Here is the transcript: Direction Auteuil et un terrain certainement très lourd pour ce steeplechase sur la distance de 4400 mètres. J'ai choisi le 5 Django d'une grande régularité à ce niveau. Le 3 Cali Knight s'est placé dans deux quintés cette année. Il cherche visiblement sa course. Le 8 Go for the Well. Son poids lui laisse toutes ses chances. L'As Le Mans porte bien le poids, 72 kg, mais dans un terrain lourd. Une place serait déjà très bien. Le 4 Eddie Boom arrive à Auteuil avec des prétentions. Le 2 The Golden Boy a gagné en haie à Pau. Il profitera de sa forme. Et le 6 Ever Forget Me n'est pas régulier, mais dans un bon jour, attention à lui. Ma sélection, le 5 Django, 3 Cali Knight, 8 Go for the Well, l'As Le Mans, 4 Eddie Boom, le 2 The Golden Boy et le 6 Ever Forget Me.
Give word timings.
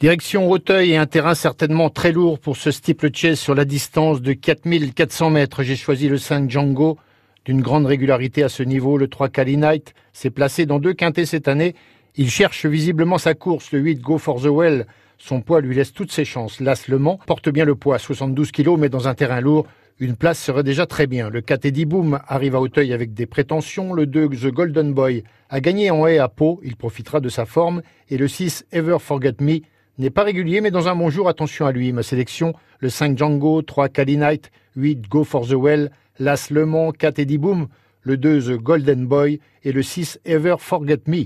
Direction 0.00 0.48
Auteuil 0.48 0.92
et 0.92 0.96
un 0.96 1.06
terrain 1.06 1.34
certainement 1.34 1.90
très 1.90 2.12
lourd 2.12 2.38
pour 2.38 2.56
ce 2.56 2.70
steeplechase 2.70 3.36
sur 3.36 3.56
la 3.56 3.64
distance 3.64 4.22
de 4.22 4.32
4400 4.32 5.30
mètres. 5.30 5.64
J'ai 5.64 5.74
choisi 5.74 6.08
le 6.08 6.18
5 6.18 6.48
Django 6.48 6.98
d'une 7.44 7.60
grande 7.60 7.84
régularité 7.84 8.44
à 8.44 8.48
ce 8.48 8.62
niveau. 8.62 8.96
Le 8.96 9.08
3 9.08 9.28
Cali 9.28 9.56
Knight 9.56 9.94
s'est 10.12 10.30
placé 10.30 10.66
dans 10.66 10.78
deux 10.78 10.92
quintés 10.92 11.26
cette 11.26 11.48
année. 11.48 11.74
Il 12.14 12.30
cherche 12.30 12.64
visiblement 12.64 13.18
sa 13.18 13.34
course. 13.34 13.72
Le 13.72 13.80
8 13.80 14.00
Go 14.00 14.18
for 14.18 14.40
the 14.40 14.46
Well. 14.46 14.86
Son 15.18 15.40
poids 15.40 15.60
lui 15.60 15.74
laisse 15.74 15.92
toutes 15.92 16.12
ses 16.12 16.24
chances. 16.24 16.60
L'As 16.60 16.86
Le 16.86 16.98
Mans 17.00 17.18
porte 17.26 17.48
bien 17.48 17.64
le 17.64 17.74
poids, 17.74 17.98
72 17.98 18.52
kg, 18.52 18.76
mais 18.78 18.88
dans 18.88 19.08
un 19.08 19.14
terrain 19.14 19.40
lourd. 19.40 19.66
Une 19.98 20.14
place 20.14 20.38
serait 20.38 20.62
déjà 20.62 20.86
très 20.86 21.08
bien. 21.08 21.28
Le 21.28 21.40
4 21.40 21.64
Eddie 21.64 21.86
Boom 21.86 22.20
arrive 22.28 22.54
à 22.54 22.60
Auteuil 22.60 22.92
avec 22.92 23.14
des 23.14 23.26
prétentions. 23.26 23.94
Le 23.94 24.06
2 24.06 24.28
The 24.28 24.52
Golden 24.52 24.92
Boy 24.92 25.24
a 25.50 25.58
gagné 25.58 25.90
en 25.90 26.06
haie 26.06 26.18
à 26.18 26.28
Pau. 26.28 26.60
Il 26.62 26.76
profitera 26.76 27.18
de 27.18 27.28
sa 27.28 27.46
forme. 27.46 27.82
Et 28.10 28.16
le 28.16 28.28
6 28.28 28.64
Ever 28.70 28.98
Forget 29.00 29.34
Me 29.40 29.62
n'est 29.98 30.10
pas 30.10 30.22
régulier, 30.22 30.60
mais 30.60 30.70
dans 30.70 30.88
un 30.88 30.94
bon 30.94 31.10
jour, 31.10 31.28
attention 31.28 31.66
à 31.66 31.72
lui. 31.72 31.92
Ma 31.92 32.02
sélection, 32.02 32.54
le 32.78 32.88
5 32.88 33.18
Django, 33.18 33.62
3 33.62 33.88
Cali 33.88 34.16
Knight, 34.16 34.50
8 34.76 35.08
Go 35.08 35.24
for 35.24 35.46
the 35.46 35.54
Well, 35.54 35.90
l'As 36.18 36.48
Le 36.50 36.66
Mans, 36.66 36.92
4 36.92 37.18
Eddie 37.18 37.38
Boom, 37.38 37.68
le 38.02 38.16
2 38.16 38.42
The 38.42 38.62
Golden 38.62 39.06
Boy 39.06 39.40
et 39.64 39.72
le 39.72 39.82
6 39.82 40.20
Ever 40.24 40.56
Forget 40.58 41.00
Me. 41.06 41.24